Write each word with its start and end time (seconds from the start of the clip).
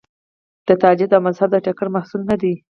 د 0.67 0.69
تجدد 0.81 1.11
او 1.15 1.21
مذهب 1.27 1.49
د 1.53 1.57
ټکر 1.65 1.87
محصول 1.95 2.21
نه 2.29 2.35
دی. 2.41 2.53